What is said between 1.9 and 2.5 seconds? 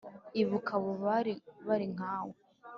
nkawe